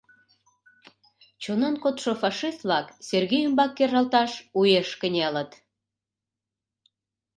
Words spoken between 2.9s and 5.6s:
Сергей ӱмбак кержалташ уэш кынелыт.